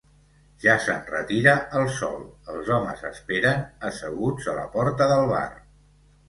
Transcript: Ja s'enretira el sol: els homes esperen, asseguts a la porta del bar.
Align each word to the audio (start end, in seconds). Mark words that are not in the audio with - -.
Ja 0.61 0.73
s'enretira 0.85 1.53
el 1.79 1.85
sol: 1.97 2.23
els 2.53 2.71
homes 2.77 3.05
esperen, 3.11 3.61
asseguts 3.91 4.49
a 4.55 4.57
la 4.63 4.65
porta 4.79 5.11
del 5.15 5.29
bar. 5.35 5.47